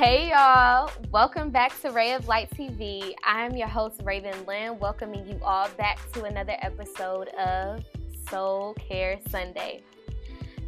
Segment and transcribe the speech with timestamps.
[0.00, 3.12] Hey y'all, welcome back to Ray of Light TV.
[3.22, 7.84] I'm your host Raven Lynn, welcoming you all back to another episode of
[8.30, 9.82] Soul Care Sunday.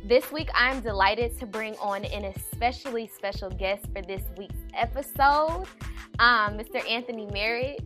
[0.04, 5.64] This week, I'm delighted to bring on an especially special guest for this week's episode,
[6.18, 6.86] um, Mr.
[6.86, 7.82] Anthony Merritt.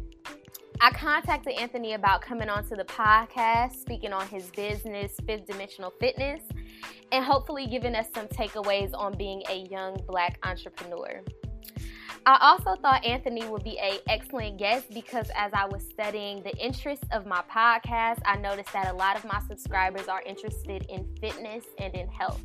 [0.80, 6.42] I contacted Anthony about coming onto the podcast, speaking on his business, Fifth Dimensional Fitness,
[7.12, 11.22] and hopefully giving us some takeaways on being a young black entrepreneur.
[12.28, 16.52] I also thought Anthony would be a excellent guest because as I was studying the
[16.56, 21.06] interests of my podcast, I noticed that a lot of my subscribers are interested in
[21.20, 22.42] fitness and in health.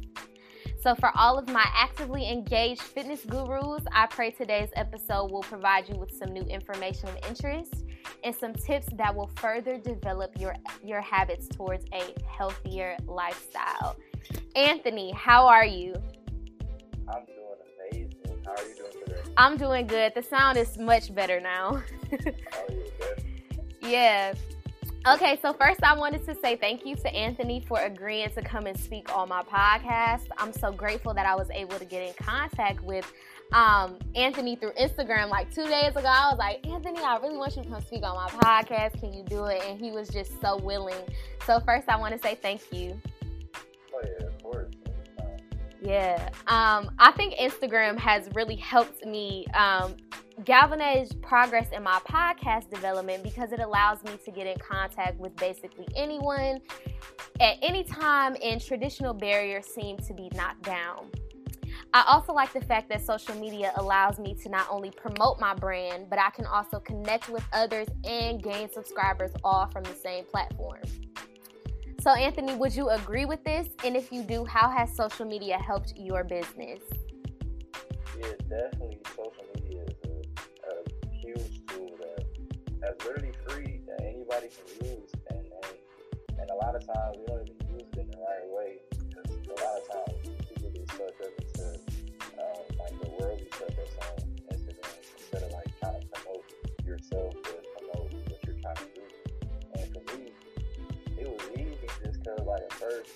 [0.81, 5.89] So, for all of my actively engaged fitness gurus, I pray today's episode will provide
[5.89, 7.84] you with some new information of interest
[8.23, 13.95] and some tips that will further develop your, your habits towards a healthier lifestyle.
[14.55, 15.95] Anthony, how are you?
[17.08, 17.50] I'm doing.
[18.45, 19.22] How are you doing today?
[19.38, 20.14] I'm doing good.
[20.16, 21.84] The sound is much better now.
[23.81, 24.33] yeah.
[25.08, 28.67] Okay, so first I wanted to say thank you to Anthony for agreeing to come
[28.67, 30.28] and speak on my podcast.
[30.38, 33.11] I'm so grateful that I was able to get in contact with
[33.52, 36.05] um, Anthony through Instagram like two days ago.
[36.05, 39.00] I was like, Anthony, I really want you to come speak on my podcast.
[39.00, 39.64] Can you do it?
[39.66, 41.03] And he was just so willing.
[41.48, 43.02] So first I want to say thank you.
[45.81, 49.95] Yeah, um, I think Instagram has really helped me um,
[50.45, 55.35] galvanize progress in my podcast development because it allows me to get in contact with
[55.37, 56.61] basically anyone
[57.39, 61.09] at any time, and traditional barriers seem to be knocked down.
[61.93, 65.55] I also like the fact that social media allows me to not only promote my
[65.55, 70.25] brand, but I can also connect with others and gain subscribers all from the same
[70.25, 70.81] platform.
[72.02, 73.67] So, Anthony, would you agree with this?
[73.85, 76.81] And if you do, how has social media helped your business?
[78.19, 78.97] Yeah, definitely.
[79.09, 82.25] Social media is a, a huge tool that
[82.81, 87.26] that's literally free that anybody can use, and, and and a lot of times we
[87.27, 87.61] don't even
[102.91, 103.11] first,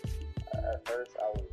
[0.53, 1.44] at first I was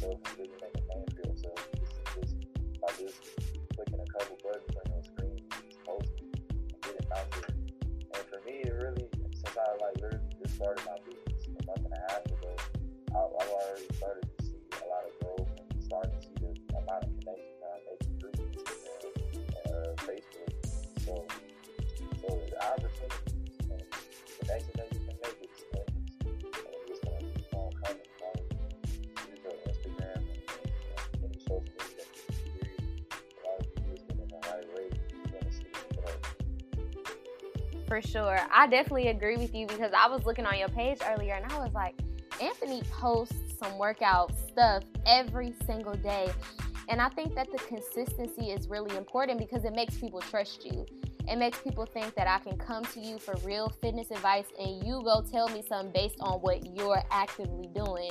[0.00, 2.36] yourself and really make a name for yourself just, just
[2.80, 3.20] by just
[3.74, 5.38] clicking a couple buttons on your screen,
[5.68, 7.54] just posting and getting out there.
[8.14, 10.84] And for me, it really since I like literally just started
[38.00, 38.38] For sure.
[38.52, 41.58] I definitely agree with you because I was looking on your page earlier and I
[41.58, 41.94] was like,
[42.40, 46.30] Anthony posts some workout stuff every single day.
[46.88, 50.86] And I think that the consistency is really important because it makes people trust you.
[51.28, 54.82] It makes people think that I can come to you for real fitness advice and
[54.86, 58.10] you go tell me something based on what you're actively doing.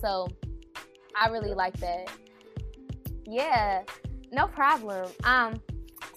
[0.00, 0.28] So
[1.20, 2.08] I really like that.
[3.26, 3.82] Yeah,
[4.30, 5.10] no problem.
[5.24, 5.60] Um,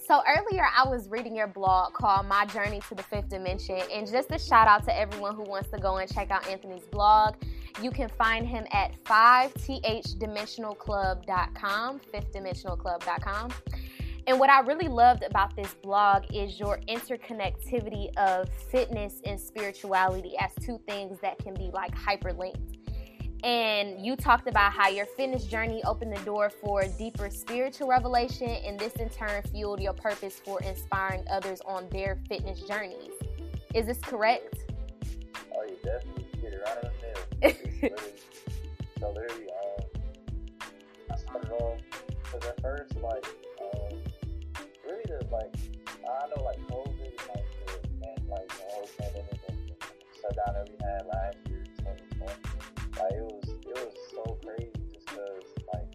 [0.08, 4.10] so earlier I was reading your blog called My Journey to the Fifth Dimension, and
[4.10, 7.34] just a shout out to everyone who wants to go and check out Anthony's blog.
[7.82, 13.50] You can find him at 5thdimensionalclub.com, fifthdimensionalclub.com.
[14.26, 20.36] And what I really loved about this blog is your interconnectivity of fitness and spirituality
[20.40, 22.77] as two things that can be like hyperlinked.
[23.44, 28.48] And you talked about how your fitness journey opened the door for deeper spiritual revelation,
[28.48, 33.12] and this in turn fueled your purpose for inspiring others on their fitness journeys.
[33.74, 34.56] Is this correct?
[35.54, 36.90] Oh, you definitely get it right on
[37.40, 37.54] the nail.
[37.82, 38.12] Literally-
[38.98, 40.02] so literally, um,
[41.12, 41.78] I started off
[42.24, 43.24] because at first, like,
[43.62, 43.98] um,
[44.84, 45.54] really the like,
[45.86, 49.58] I know like COVID and like the and like the whole pandemic and
[50.20, 52.77] shut down that we had last year, 2020.
[52.98, 55.86] Like it was it was so crazy just because like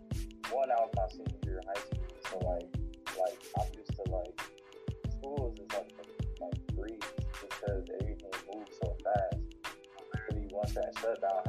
[0.52, 2.70] one I was my senior year in high school, so like
[3.20, 4.42] like I'm used to like
[5.12, 5.92] schools is like
[6.40, 7.00] like breeze
[7.42, 9.38] because everything moves so fast.
[10.14, 11.42] Literally once that shutdown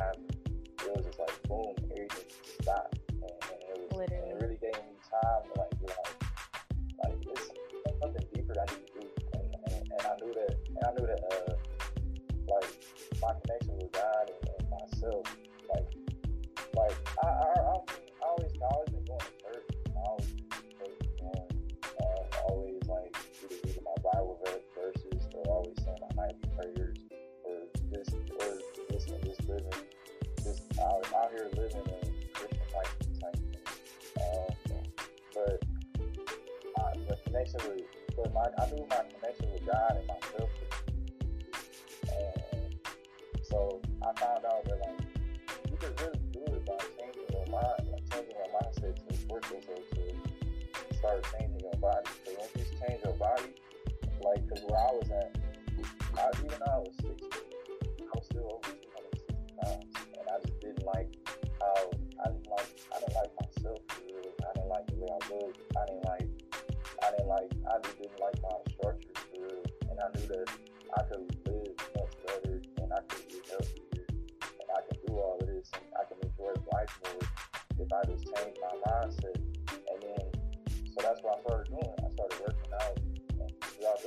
[54.54, 55.38] like, cause where I was at,
[56.18, 59.84] I, even though I was 60, I was still over 260 pounds,
[60.14, 61.10] and I just didn't like
[61.60, 61.90] how
[62.22, 64.30] I didn't like I didn't like myself for real.
[64.38, 65.60] I didn't like the way I looked.
[65.74, 66.28] I didn't like
[67.02, 69.50] I didn't like I just didn't like my structure for
[69.90, 70.48] and I knew that
[70.94, 75.38] I could live much better and I could be healthier and I can do all
[75.40, 77.26] of this and I can enjoy life more
[77.82, 79.33] if I just change my mindset.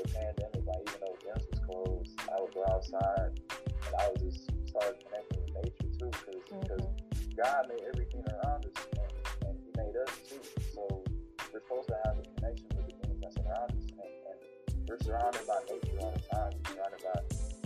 [0.07, 4.21] The pandemic, like even though gyms was closed, I would go outside and I would
[4.23, 6.11] just start connecting with nature too,
[6.47, 7.35] because mm-hmm.
[7.35, 10.41] God made everything around us and, and, He made us too.
[10.73, 11.03] So
[11.51, 14.99] we're supposed to have a connection with the things that's around us, and, and we're
[14.99, 16.51] surrounded by nature all the time.
[16.63, 17.57] We're surrounded by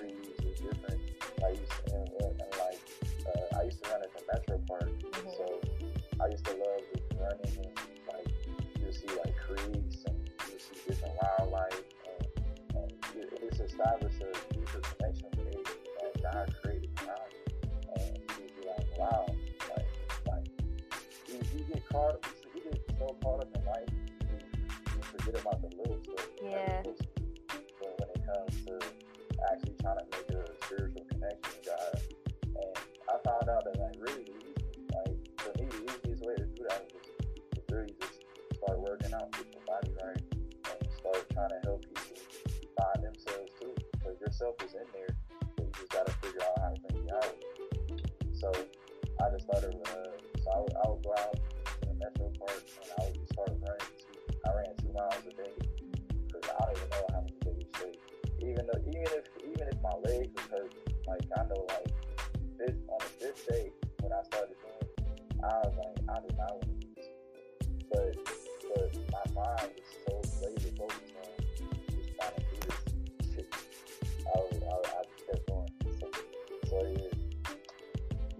[0.00, 1.00] trees with different.
[1.44, 2.80] I used to, and, and, and like
[3.26, 4.24] uh, I used to run at the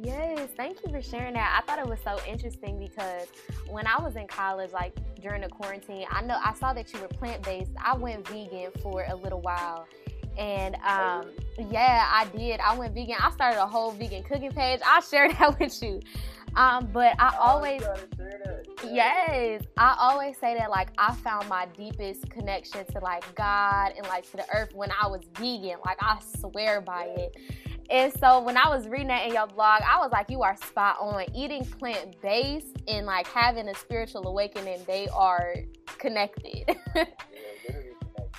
[0.03, 1.59] Yes, thank you for sharing that.
[1.59, 3.27] I thought it was so interesting because
[3.69, 7.01] when I was in college, like during the quarantine, I know I saw that you
[7.01, 7.73] were plant based.
[7.77, 9.87] I went vegan for a little while.
[10.39, 11.31] And um,
[11.71, 12.61] yeah, I did.
[12.61, 13.17] I went vegan.
[13.21, 14.81] I started a whole vegan cooking page.
[14.87, 16.01] I'll share that with you.
[16.57, 17.83] Um, but I always,
[18.85, 24.07] yes, I always say that like I found my deepest connection to like God and
[24.07, 25.77] like to the earth when I was vegan.
[25.85, 27.37] Like I swear by it.
[27.91, 30.57] And so when I was reading that in your blog, I was like, you are
[30.57, 31.25] spot on.
[31.35, 35.57] Eating plant based and like having a spiritual awakening, they are
[35.99, 36.65] connected.
[36.95, 37.05] yeah,
[37.67, 38.31] literally connected.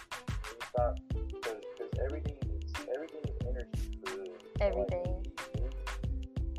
[0.73, 4.37] Because everything is everything is energy real.
[4.61, 5.25] Everything.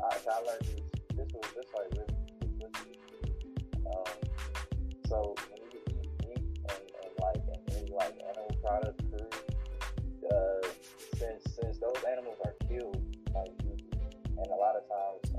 [0.01, 0.81] Like, I, I learned this.
[1.15, 2.97] This was this like really.
[3.87, 4.13] Um,
[5.07, 7.41] so when you eat meat and, and like
[7.75, 9.33] and like animal products, food,
[10.31, 10.67] uh,
[11.17, 12.52] since since those animals are
[13.33, 13.51] like
[14.37, 15.32] and a lot of times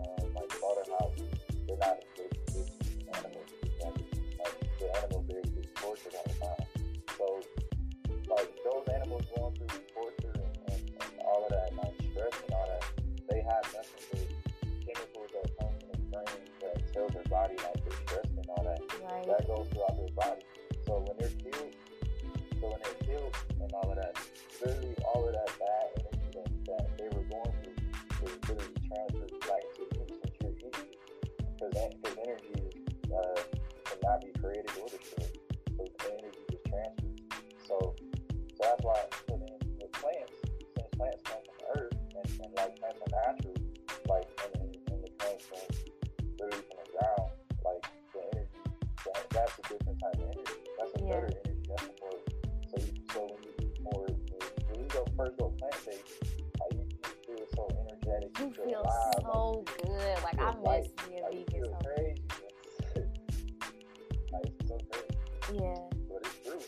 [65.54, 65.74] Yeah.
[66.08, 66.58] but it's true.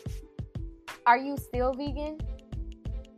[1.06, 2.18] Are you still vegan?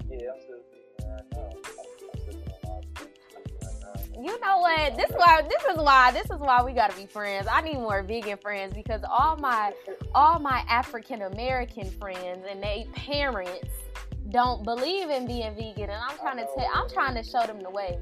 [0.08, 1.40] Yeah, I'm still vegan right now.
[1.40, 4.22] I'm, I'm sitting on my feet right now.
[4.22, 4.96] You know what?
[4.96, 7.46] This is why this is why this is why we gotta be friends.
[7.50, 9.72] I need more vegan friends because all my
[10.14, 13.68] all my African American friends and they parents
[14.30, 17.60] don't believe in being vegan, and I'm trying to tell I'm trying to show them
[17.60, 17.98] the way.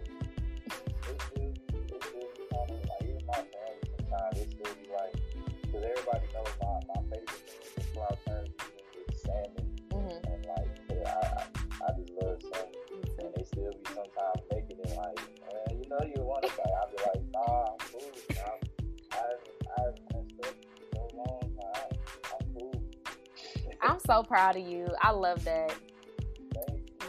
[24.07, 24.87] So proud of you.
[25.01, 25.75] I love that.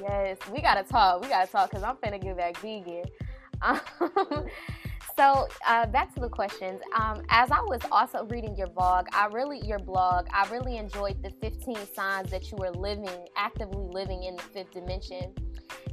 [0.01, 1.21] Yes, we gotta talk.
[1.21, 3.05] We gotta talk because I'm finna get back vegan.
[3.63, 3.79] Um,
[5.17, 6.79] so uh, back to the questions.
[6.95, 10.27] Um, as I was also reading your blog, I really your blog.
[10.31, 14.71] I really enjoyed the 15 signs that you were living, actively living in the fifth
[14.73, 15.33] dimension.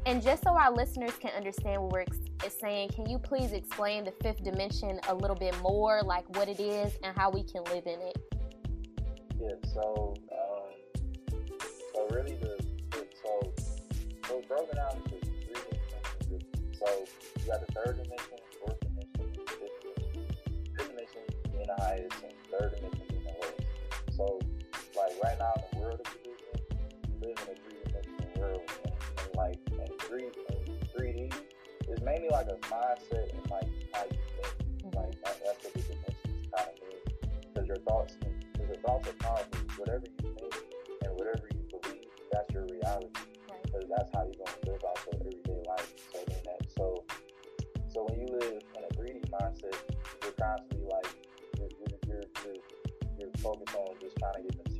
[0.04, 4.04] And just so our listeners can understand what we're ex- saying, can you please explain
[4.04, 7.64] the fifth dimension a little bit more, like what it is and how we can
[7.64, 8.18] live in it?
[9.40, 10.14] Yeah, so
[14.44, 16.44] it's broken down into three dimensions.
[16.76, 16.86] So
[17.40, 20.26] you got the third dimension, fourth dimension, fifth dimension.
[20.76, 24.16] Fifth dimension being the highest and third dimension being the lowest.
[24.16, 24.38] So
[24.96, 26.60] like right now in the world of division,
[27.08, 31.30] we live in a three dimensional world and, and like and three and three D
[31.88, 34.94] is mainly like a mindset and like how you think.
[34.94, 35.24] Like mm-hmm.
[35.24, 37.00] that, that's what the dimensions kind of mean.
[37.48, 38.16] Because your thoughts,
[38.52, 39.60] because your thoughts are powerful.
[39.78, 40.54] Whatever you think
[41.00, 43.08] and whatever you believe, that's your reality.
[43.74, 45.92] Because that's how you're gonna live out your everyday life.
[46.12, 47.04] So that, so,
[47.90, 49.74] so when you live in a greedy mindset,
[50.22, 51.10] you're constantly like,
[51.58, 52.54] you're, you're, you're,
[53.18, 54.73] you're, focused on just trying to get materialistic.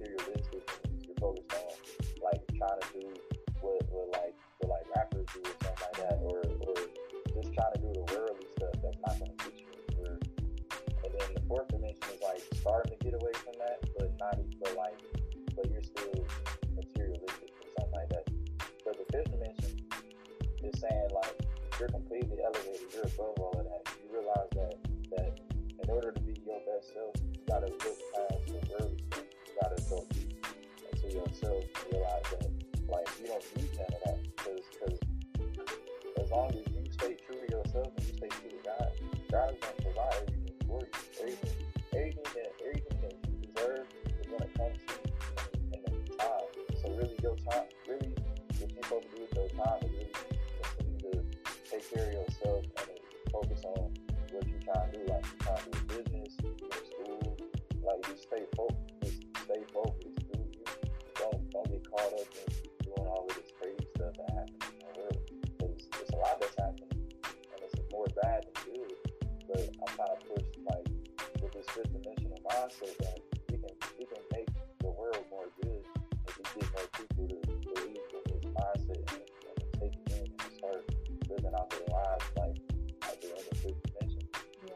[72.81, 74.49] Mindset that we can we can make
[74.81, 75.85] the world more good
[76.29, 80.27] if we get more people to believe in this mindset and, and take it in
[80.27, 80.95] and start
[81.29, 82.57] living out their lives like
[83.03, 84.29] like the fifth dimension.
[84.67, 84.75] Yeah.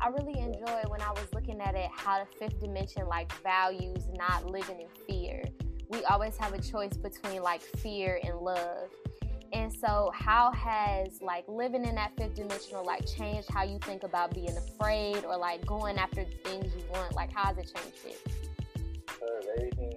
[0.00, 4.08] I really enjoy when I was looking at it how the fifth dimension like values
[4.14, 5.44] not living in fear.
[5.88, 8.90] We always have a choice between like fear and love.
[9.64, 14.02] And so how has like living in that fifth dimensional like changed how you think
[14.02, 17.14] about being afraid or like going after things you want?
[17.14, 18.20] Like how has it changed it?
[19.56, 19.93] Everything,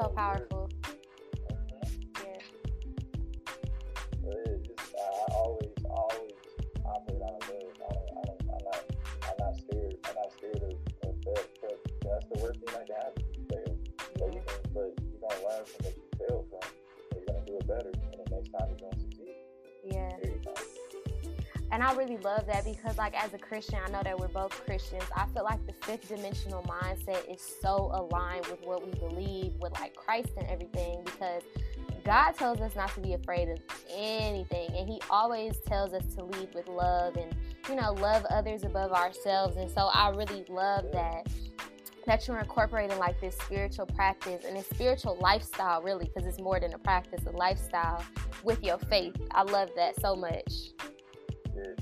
[0.00, 0.70] so powerful.
[2.16, 2.38] Yeah.
[4.24, 6.32] But it just, uh, I, I always, always
[6.86, 7.68] operate out of love.
[7.76, 8.80] I don't, I don't, I'm not,
[9.24, 9.94] I'm not scared.
[10.04, 10.76] I'm not scared of.
[11.22, 11.52] But
[12.02, 13.24] that's the worst thing that can happen.
[13.50, 13.76] Fail.
[14.18, 16.64] But you can, but you're gonna learn from what you failed from.
[17.14, 19.36] You're gonna do it better, and the next time you're gonna succeed.
[19.84, 20.16] Yeah.
[21.72, 24.50] And I really love that because, like, as a Christian, I know that we're both
[24.64, 25.04] Christians.
[25.14, 29.72] I feel like the fifth dimensional mindset is so aligned with what we believe, with
[29.80, 31.42] like Christ and everything, because
[32.04, 33.58] God tells us not to be afraid of
[33.92, 37.34] anything, and He always tells us to lead with love and,
[37.68, 39.56] you know, love others above ourselves.
[39.56, 41.26] And so I really love that
[42.06, 46.60] that you're incorporating like this spiritual practice and a spiritual lifestyle, really, because it's more
[46.60, 48.02] than a practice, a lifestyle
[48.44, 49.16] with your faith.
[49.32, 50.70] I love that so much.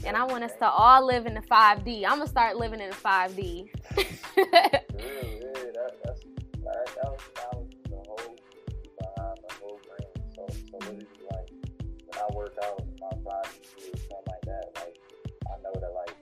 [0.05, 2.05] And I want us to all live in the 5D.
[2.05, 3.71] I'm gonna start living in the 5D.
[12.19, 14.97] I work out my something like that, like
[15.47, 16.17] I know that like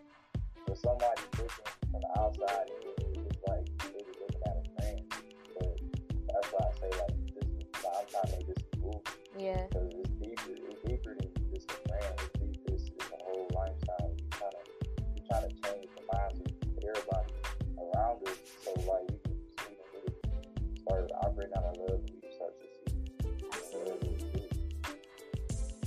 [0.67, 1.49] for somebody looking
[1.91, 2.69] from the outside
[3.49, 4.99] like really looking at a friend.
[5.59, 5.81] But
[6.29, 9.03] that's why I say like this is I'm trying to make this move.
[9.39, 9.67] Yeah.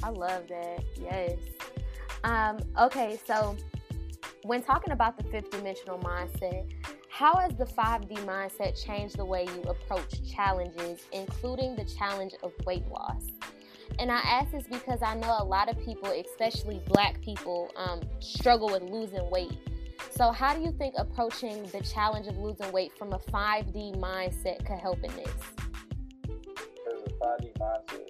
[0.03, 0.84] I love that.
[0.96, 1.38] Yes.
[2.24, 3.56] Um, okay, so
[4.44, 6.72] when talking about the fifth dimensional mindset,
[7.10, 12.53] how has the 5D mindset changed the way you approach challenges, including the challenge of
[12.65, 13.24] weight loss?
[13.98, 18.01] And I ask this because I know a lot of people, especially black people, um,
[18.20, 19.58] struggle with losing weight.
[20.12, 24.65] So, how do you think approaching the challenge of losing weight from a 5D mindset
[24.65, 25.34] could help in this?
[26.25, 28.10] There's a 5D mindset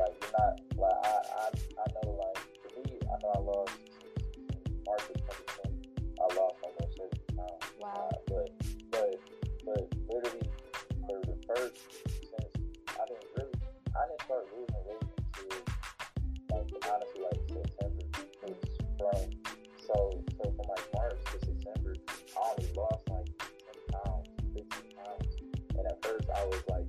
[0.00, 3.76] like you're not like I I, I know like for me I know I lost
[4.86, 5.80] March of 2020
[6.20, 7.64] I lost almost 70 pounds.
[7.80, 8.08] Wow.
[8.08, 8.48] Uh, but
[8.90, 9.12] but
[9.64, 10.48] but literally
[11.04, 11.76] for the first
[12.16, 12.52] since
[12.96, 13.56] I didn't really
[13.92, 15.04] I didn't start losing weight
[16.48, 18.04] until like honestly like September.
[18.48, 19.20] It's from
[19.84, 21.92] so so from like March to September
[22.36, 24.64] I only lost like 10 pounds, 15
[24.96, 25.28] pounds.
[25.76, 26.79] And at first I was like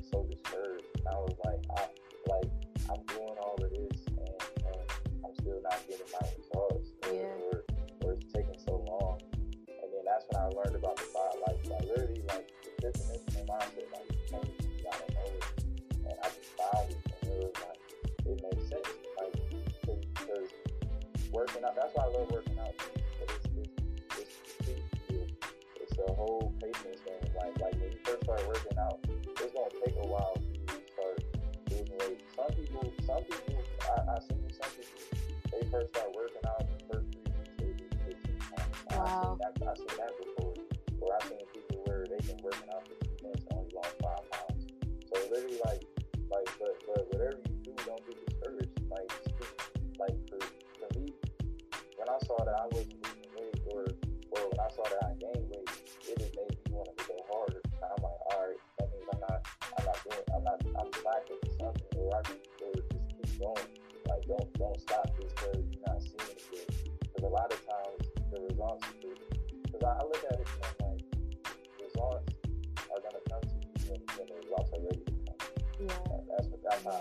[13.52, 13.91] mindset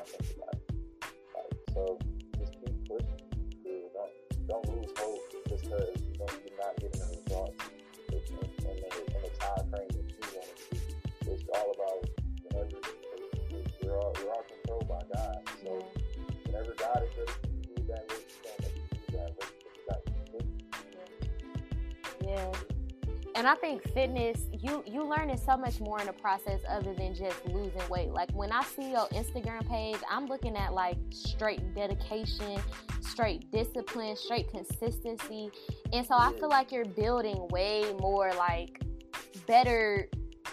[0.06, 0.39] that's
[23.40, 27.14] And I think fitness, you you learning so much more in the process other than
[27.14, 28.10] just losing weight.
[28.10, 32.60] Like when I see your Instagram page, I'm looking at like straight dedication,
[33.00, 35.50] straight discipline, straight consistency.
[35.90, 38.82] And so I feel like you're building way more like
[39.46, 40.06] better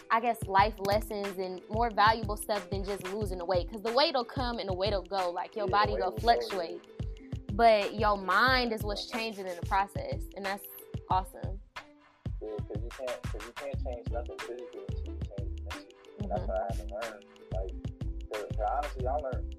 [0.10, 3.92] I guess life lessons and more valuable stuff than just losing the weight cuz the
[3.92, 5.30] weight will come and the weight will go.
[5.30, 6.80] Like your Yeah, body will fluctuate.
[7.52, 10.64] But your mind is what's changing in the process and that's
[11.10, 11.60] awesome.
[12.68, 15.96] Because you can't, cause you can't change nothing physically until you change mentally.
[16.20, 16.52] And that's mm-hmm.
[16.52, 17.20] what I had to learn.
[17.54, 17.74] Like,
[18.32, 19.57] cause, 'cause honestly, I learned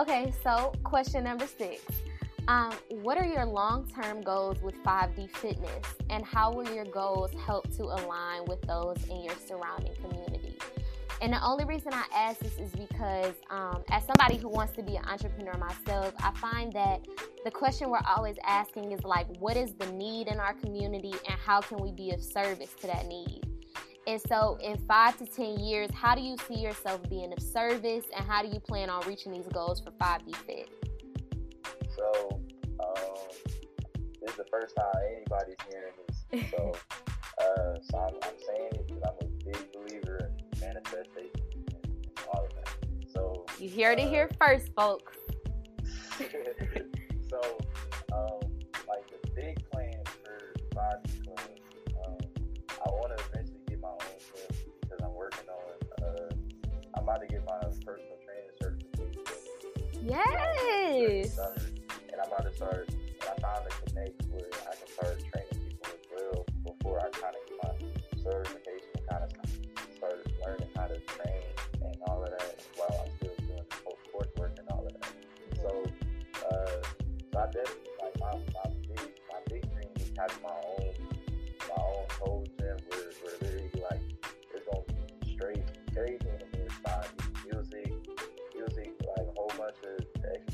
[0.00, 1.84] Okay, so question number six.
[2.48, 7.32] Um, what are your long term goals with 5D Fitness, and how will your goals
[7.44, 10.56] help to align with those in your surrounding community?
[11.20, 14.82] And the only reason I ask this is because, um, as somebody who wants to
[14.82, 17.06] be an entrepreneur myself, I find that
[17.44, 21.38] the question we're always asking is like, what is the need in our community, and
[21.38, 23.49] how can we be of service to that need?
[24.10, 28.04] And so, in five to 10 years, how do you see yourself being of service,
[28.16, 30.68] and how do you plan on reaching these goals for 5D Fit?
[31.96, 32.40] So,
[32.80, 33.14] um,
[34.20, 36.50] this is the first time anybody's hearing this.
[36.50, 36.72] So,
[37.40, 42.46] uh, so I'm, I'm saying it because I'm a big believer in manifestation and all
[42.46, 43.12] of that.
[43.14, 45.18] So, you heard uh, it here first, folks.
[47.30, 47.58] so,
[48.12, 48.49] um,
[57.10, 59.24] about to get my personal training certification.
[60.00, 61.38] Yes.
[62.12, 62.89] And I'm about to start.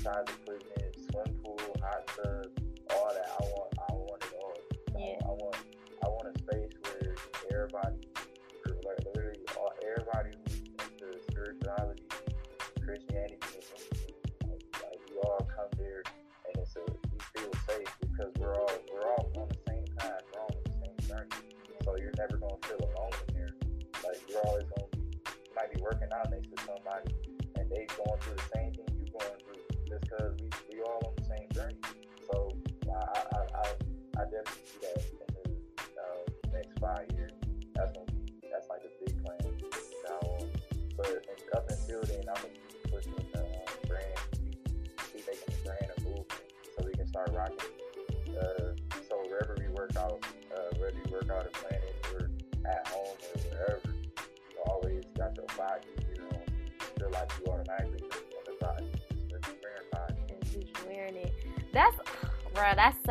[0.06, 0.32] sabe?
[0.32, 0.45] Né?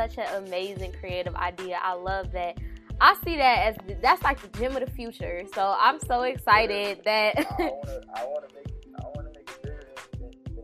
[0.08, 1.80] Such an amazing creative idea.
[1.82, 2.58] I love that.
[3.02, 5.44] I see that as that's like the gym of the future.
[5.54, 7.38] So I'm so excited that.
[7.38, 7.64] I I
[8.26, 9.88] wanna make, I wanna make it bigger
[10.20, 10.64] than, than,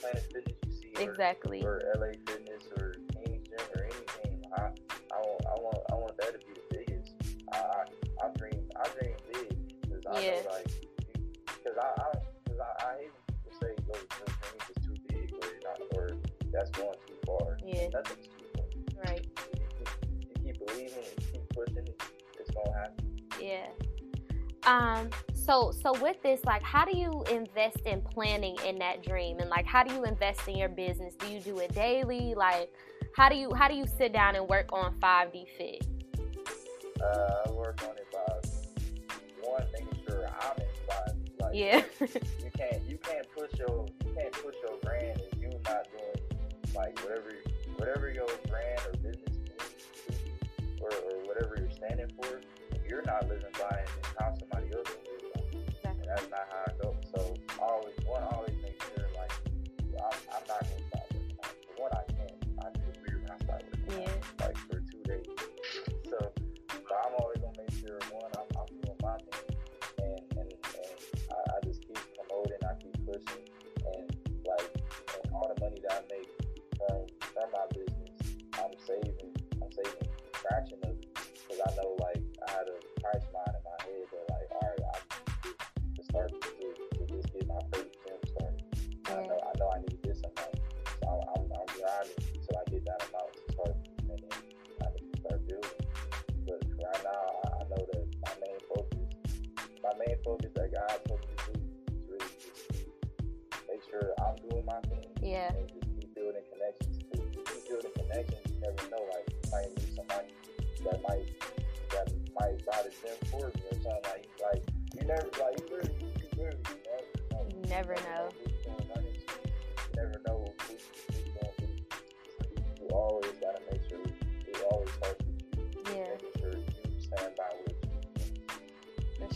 [0.00, 1.62] Planet Fitness you see, or, exactly.
[1.62, 4.42] or LA Fitness or any gym or anything.
[4.52, 7.14] I, I want, I want, I want that to be the biggest.
[7.52, 10.30] I, I, I dream, I dream big because I Yeah.
[10.42, 10.66] know like,
[11.46, 12.12] because I, I,
[12.44, 15.64] because I, I hate when people say your, your dream is too big or you're
[15.64, 16.10] not, or
[16.52, 17.56] that's going too far.
[17.64, 17.88] Yeah.
[17.92, 18.39] Nothing's too far.
[18.39, 18.39] Right.
[18.39, 18.39] You
[20.74, 21.88] keep, you believing and keep pushing
[22.38, 23.20] it's gonna happen.
[23.40, 23.66] Yeah.
[24.64, 29.38] Um so so with this like how do you invest in planning in that dream
[29.38, 31.14] and like how do you invest in your business?
[31.14, 32.34] Do you do it daily?
[32.34, 32.72] Like
[33.16, 35.86] how do you how do you sit down and work on 5D fit?
[37.02, 41.30] Uh, I work on it by one making sure I'm inspired.
[41.40, 41.82] Like, Yeah.
[42.00, 46.74] you can't you can't push your you can't push your brand if you're not doing
[46.74, 47.32] like whatever
[47.76, 49.29] whatever your brand or business
[50.90, 52.40] or, whatever you're standing for.
[52.72, 56.00] If you're not living by it, then how somebody else gonna live by it?
[56.00, 56.99] And that's not how I go.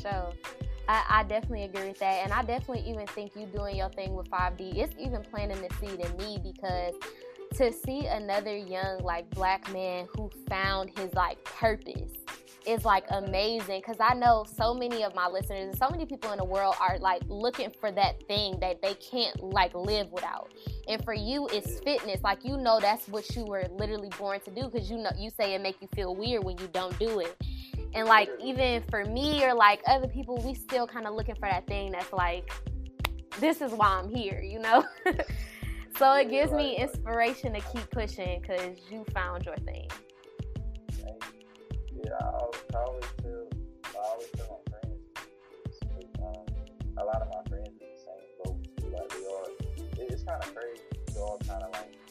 [0.04, 0.32] Sure.
[0.88, 2.24] I, I definitely agree with that.
[2.24, 5.74] And I definitely even think you doing your thing with 5D, it's even planting the
[5.76, 6.94] seed in me because
[7.54, 12.12] to see another young like black man who found his like purpose
[12.66, 16.32] is like amazing because I know so many of my listeners and so many people
[16.32, 20.52] in the world are like looking for that thing that they can't like live without.
[20.88, 22.22] And for you, it's fitness.
[22.22, 25.30] Like you know, that's what you were literally born to do because you know you
[25.30, 27.36] say it make you feel weird when you don't do it.
[27.94, 31.48] And like even for me or like other people, we still kind of looking for
[31.48, 32.50] that thing that's like,
[33.38, 34.84] this is why I'm here, you know.
[35.96, 39.88] so it gives me inspiration to keep pushing because you found your thing.
[42.04, 43.48] Yeah, I always, I always tell,
[43.94, 44.94] I always tell my friends,
[46.18, 46.44] um,
[46.98, 50.06] a lot of my friends in the same boat too, like they are.
[50.10, 50.82] It's kind of crazy.
[51.14, 52.03] We all kind of like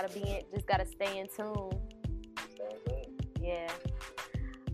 [0.00, 1.70] gotta be in, just gotta stay in tune.
[2.52, 3.16] Stay in tune.
[3.40, 3.70] Yeah.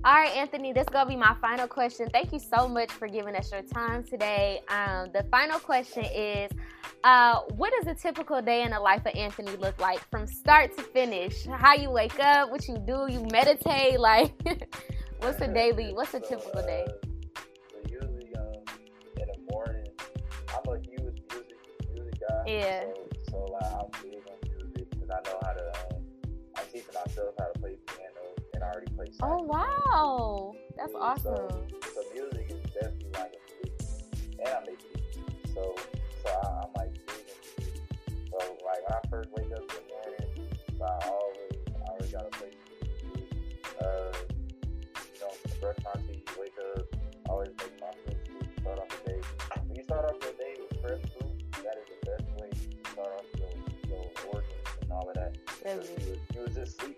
[0.04, 2.08] All right, Anthony, this is gonna be my final question.
[2.12, 4.60] Thank you so much for giving us your time today.
[4.68, 6.50] Um, the final question is,
[7.02, 10.76] uh, what does a typical day in the life of Anthony look like from start
[10.76, 11.46] to finish?
[11.46, 14.32] How you wake up, what you do, you meditate, like
[15.20, 15.92] What's a daily?
[15.94, 16.86] What's a typical day?
[22.48, 23.05] Uh, so
[27.06, 29.06] myself how to play piano and I already play.
[29.22, 31.24] Oh wow, that's yeah, awesome.
[31.24, 33.72] So, so, music is definitely like a big,
[34.40, 35.54] and I make beats.
[35.54, 35.74] So
[36.22, 37.26] so I, I'm like big
[37.58, 37.82] music.
[38.30, 42.12] So like when I first wake up in the morning, so I always I always
[42.12, 43.34] gotta play music.
[43.80, 44.12] Uh,
[45.60, 46.86] brush my teeth, wake up,
[47.28, 49.20] always make my food start off the day.
[49.66, 52.90] When you start off your day with fresh fruit, that is the best way to
[52.90, 53.50] start off your,
[53.88, 55.36] your organs and all of that.
[55.64, 55.88] Really?
[56.06, 56.95] You, you would just sleep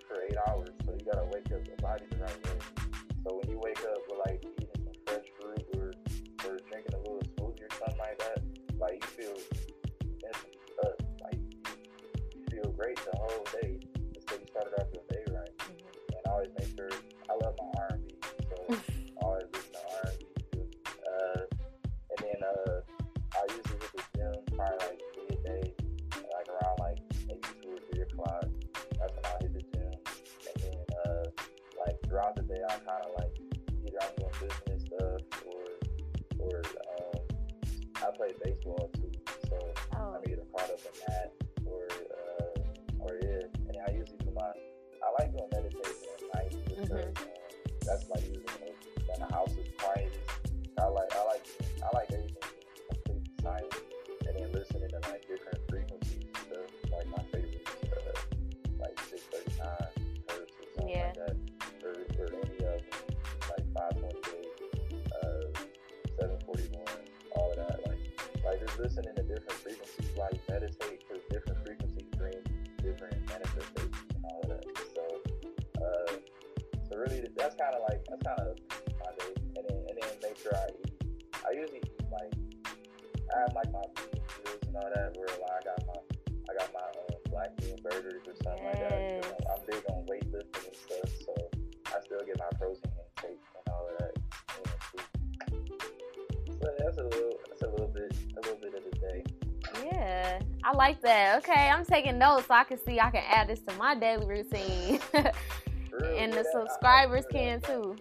[12.79, 13.81] great the whole day
[14.15, 15.51] just because you started off your day right.
[15.59, 16.15] Mm-hmm.
[16.15, 16.91] And I always make sure
[17.29, 18.55] I love my R&B so
[19.23, 20.67] always listen to R&B too.
[20.87, 22.79] Uh, and then uh,
[23.35, 25.75] I usually hit the gym probably like midday,
[26.31, 28.47] like around like maybe two or three o'clock.
[28.95, 29.93] That's when I hit the gym.
[30.47, 31.25] And then uh,
[31.83, 33.35] like throughout the day, I kind of like
[33.91, 35.67] either I'm doing business stuff or
[36.39, 37.27] or um,
[37.97, 39.11] I play baseball too,
[39.51, 39.59] so
[39.99, 40.15] oh.
[40.15, 41.48] I'm either caught up in that
[45.19, 47.11] like doing meditation at night mm-hmm.
[47.85, 48.48] that's my usual
[100.69, 101.39] I like that.
[101.39, 104.27] Okay, I'm taking notes so I can see I can add this to my daily
[104.27, 105.01] routine.
[105.15, 107.97] and the subscribers can too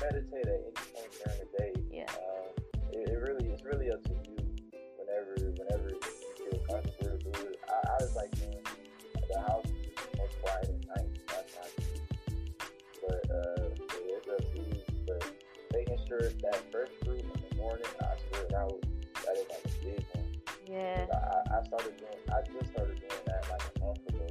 [0.00, 1.72] meditate at any point during the day.
[1.90, 2.10] Yeah.
[2.10, 4.36] Um, it, it, really, it's really up to you.
[4.98, 6.00] Whenever, whenever you
[6.50, 7.60] feel comfortable to do it.
[7.68, 8.58] I, I just like doing
[9.28, 11.10] the house is most quiet at night.
[11.28, 11.70] That's not
[13.02, 13.68] But uh,
[14.04, 14.82] it's up to you.
[15.06, 15.32] But
[15.72, 17.86] making sure that fresh fruit in the morning,
[21.78, 22.12] started doing.
[22.32, 24.26] I just started doing that like a month ago.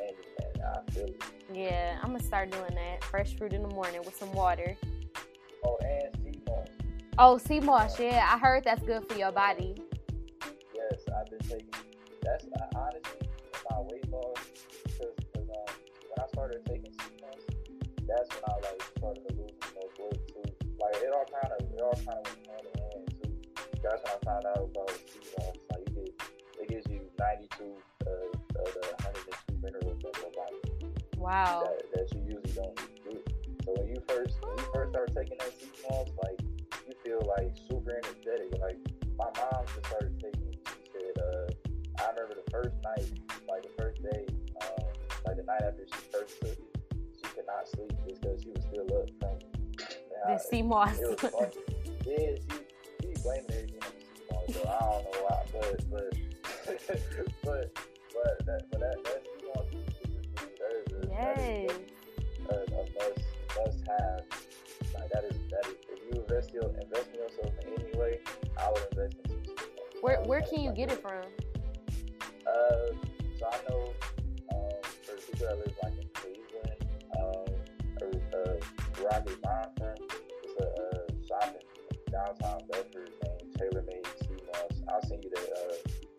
[0.00, 0.16] And,
[0.54, 1.22] and, I feel it.
[1.52, 3.04] Yeah, I'm gonna start doing that.
[3.04, 4.76] Fresh fruit in the morning with some water.
[5.64, 6.68] Oh, and sea moss.
[7.18, 7.98] Oh, sea moss.
[8.00, 9.74] Yeah, I heard that's good for your body.
[10.74, 11.68] Yes, I've been taking.
[12.22, 13.28] That's uh, honestly
[13.70, 14.36] my weight loss
[14.84, 17.40] because um, when I started taking sea moss,
[18.06, 20.68] that's when I like started to lose most weight too.
[20.80, 23.32] Like it all kind of it all kind of went hand in hand too.
[23.82, 24.81] That's when I found out about
[27.22, 30.58] 92 of, of the 102 minerals in your body
[31.16, 31.62] Wow.
[31.62, 32.74] that, that you usually don't
[33.06, 33.22] do.
[33.64, 36.40] So when you first when you first start taking that sea moss, like
[36.88, 38.50] you feel like super energetic.
[38.60, 38.78] Like
[39.16, 40.48] my mom just started taking.
[40.50, 40.58] it.
[40.66, 43.06] She said, uh, I remember the first night,
[43.48, 44.26] like the first day,
[44.66, 44.84] um,
[45.26, 46.76] like the night after she first took it,
[47.14, 49.38] she could not sleep just because she was still up from
[50.26, 50.98] The sea moss.
[50.98, 51.54] It was funny.
[52.04, 55.90] Yeah, she she blaming everything on the sea moss, so I don't know why, but
[55.90, 56.10] but
[57.44, 57.78] but
[58.12, 60.58] but that but that that sea moss is super food.
[60.58, 60.92] That is
[62.48, 63.24] a, must
[63.58, 64.20] must have.
[64.94, 68.20] Like that is that is if you invest your yourself in any way,
[68.58, 69.40] I would invest in.
[70.00, 71.24] Where where can you get it from?
[72.46, 72.94] uh,
[73.38, 73.94] so I know
[75.56, 76.86] live like in Cleveland,
[77.18, 77.44] uh,
[80.44, 80.66] it's a
[81.38, 81.50] uh,
[82.10, 83.10] downtown Bedford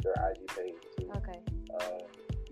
[0.04, 1.10] their IG page too.
[1.18, 1.40] Okay.
[1.80, 2.02] Um,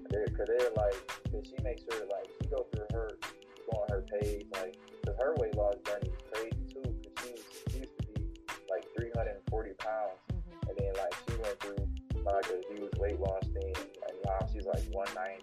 [0.09, 0.95] they're, cause they're like,
[1.31, 3.09] cause she makes sure like she go through her,
[3.71, 6.83] go on her page, like, cause her weight loss journey is crazy too.
[6.83, 8.15] Cause she, was, she used to be
[8.69, 10.69] like 340 pounds Mhm.
[10.69, 11.87] and then like she went through
[12.23, 15.41] like a huge weight loss thing, and now she's like 190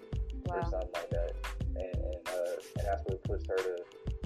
[0.49, 1.33] or something like that,
[1.77, 3.77] and and uh, and that's what pushed her to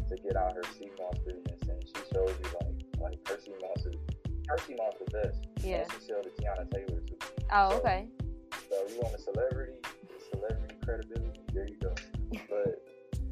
[0.08, 0.90] to get out her sea
[1.24, 3.94] business, and she shows you like like her sea moss is
[4.48, 5.46] her sea moss the best.
[5.64, 5.84] Yeah.
[5.94, 7.00] She sell to Teyana Taylor.
[7.54, 8.06] Oh, okay.
[8.70, 9.72] So you want a celebrity,
[10.32, 11.94] celebrity credibility, there you go.
[12.48, 12.82] But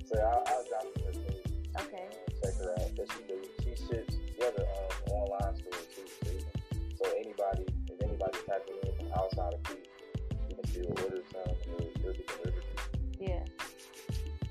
[0.06, 1.46] so I'll, I'll drop you her page.
[1.80, 2.06] Okay.
[2.06, 2.96] Uh, check her out.
[2.96, 4.16] Cause she do, she ships.
[4.40, 6.06] Has um, online store too.
[6.24, 9.88] So, so anybody, if anybody's tapping in from outside of Cleveland,
[10.50, 12.64] you can still order some and it'll, it'll get delivered
[13.18, 13.44] Yeah.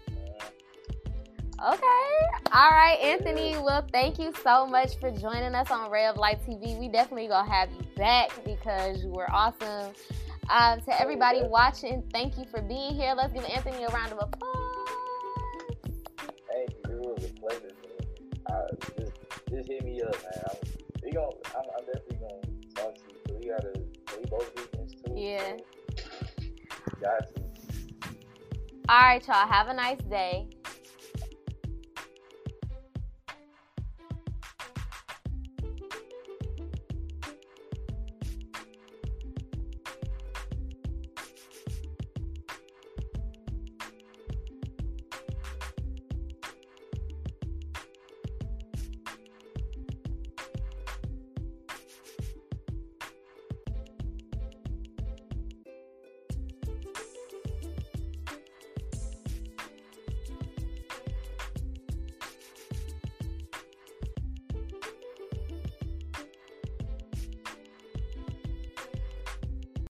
[0.07, 0.17] you.
[0.17, 2.09] Uh, Okay.
[2.53, 3.57] All right, Anthony.
[3.57, 6.79] Well, thank you so much for joining us on Ray of Light TV.
[6.79, 9.93] We definitely gonna have you back because you were awesome.
[10.49, 13.13] Um, to everybody watching, thank you for being here.
[13.15, 14.87] Let's give Anthony a round of applause.
[16.47, 16.91] thank you.
[16.91, 17.61] It was a pleasure.
[17.61, 18.47] Man.
[18.49, 19.11] Uh, just,
[19.49, 20.43] just hit me up, man.
[20.49, 20.57] I'm,
[21.03, 22.41] we gon' I'm, I'm definitely gonna
[22.73, 23.37] talk to you.
[23.37, 23.73] We gotta,
[24.17, 25.13] we both weekends too.
[25.15, 25.57] Yeah.
[25.97, 27.41] So, got to.
[28.87, 29.47] All right, y'all.
[29.47, 30.47] Have a nice day.